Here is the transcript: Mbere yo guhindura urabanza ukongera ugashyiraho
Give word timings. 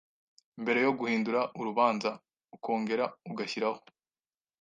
Mbere 0.61 0.79
yo 0.85 0.91
guhindura 0.99 1.41
urabanza 1.59 2.09
ukongera 2.55 3.05
ugashyiraho 3.31 3.79